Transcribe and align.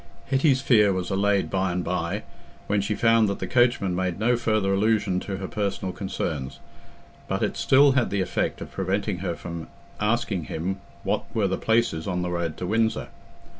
Hetty's 0.31 0.61
fear 0.63 0.91
was 0.93 1.11
allayed 1.11 1.51
by 1.51 1.71
and 1.71 1.83
by, 1.83 2.23
when 2.65 2.81
she 2.81 2.95
found 2.95 3.29
that 3.29 3.37
the 3.37 3.45
coachman 3.45 3.93
made 3.95 4.17
no 4.17 4.35
further 4.35 4.73
allusion 4.73 5.19
to 5.19 5.37
her 5.37 5.47
personal 5.47 5.93
concerns; 5.93 6.57
but 7.27 7.43
it 7.43 7.55
still 7.55 7.91
had 7.91 8.09
the 8.09 8.19
effect 8.21 8.61
of 8.61 8.71
preventing 8.71 9.19
her 9.19 9.35
from 9.35 9.67
asking 9.99 10.45
him 10.45 10.77
what 11.03 11.25
were 11.35 11.47
the 11.47 11.55
places 11.59 12.07
on 12.07 12.23
the 12.23 12.31
road 12.31 12.57
to 12.57 12.65
Windsor. 12.65 13.09